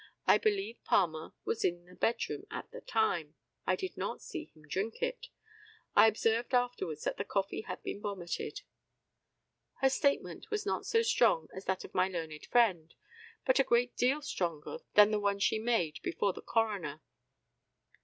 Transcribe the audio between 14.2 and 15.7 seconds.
stronger than the one she